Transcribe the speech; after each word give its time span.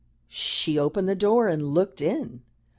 She 0.29 0.79
opened 0.79 1.07
the 1.07 1.13
door 1.13 1.47
and 1.47 1.75
looked 1.75 2.01
in. 2.01 2.41